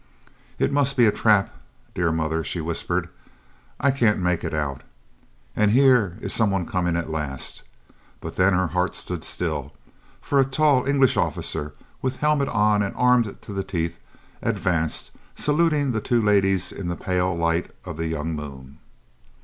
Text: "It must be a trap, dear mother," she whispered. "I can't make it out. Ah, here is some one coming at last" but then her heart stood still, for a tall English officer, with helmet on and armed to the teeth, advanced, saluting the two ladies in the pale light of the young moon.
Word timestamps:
"It 0.57 0.71
must 0.71 0.97
be 0.97 1.05
a 1.05 1.11
trap, 1.11 1.53
dear 1.93 2.11
mother," 2.11 2.43
she 2.43 2.59
whispered. 2.59 3.07
"I 3.79 3.91
can't 3.91 4.17
make 4.17 4.43
it 4.43 4.51
out. 4.51 4.81
Ah, 5.55 5.67
here 5.67 6.17
is 6.21 6.33
some 6.33 6.49
one 6.49 6.65
coming 6.65 6.97
at 6.97 7.11
last" 7.11 7.61
but 8.19 8.35
then 8.35 8.51
her 8.53 8.65
heart 8.69 8.95
stood 8.95 9.23
still, 9.23 9.73
for 10.19 10.39
a 10.39 10.43
tall 10.43 10.87
English 10.87 11.17
officer, 11.17 11.75
with 12.01 12.15
helmet 12.15 12.49
on 12.49 12.81
and 12.81 12.95
armed 12.95 13.39
to 13.43 13.53
the 13.53 13.63
teeth, 13.63 13.99
advanced, 14.41 15.11
saluting 15.35 15.91
the 15.91 16.01
two 16.01 16.19
ladies 16.19 16.71
in 16.71 16.87
the 16.87 16.95
pale 16.97 17.37
light 17.37 17.69
of 17.85 17.97
the 17.97 18.07
young 18.07 18.33
moon. 18.33 18.79